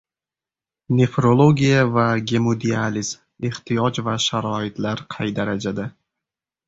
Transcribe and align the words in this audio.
Nefrologiya 0.99 1.83
va 1.97 2.05
gemodializ: 2.31 3.11
ehtiyoj 3.51 3.93
va 4.09 4.17
sharoitlar 4.25 5.05
qay 5.17 5.35
darajada? 5.43 5.87